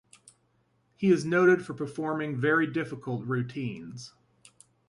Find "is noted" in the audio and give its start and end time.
1.11-1.63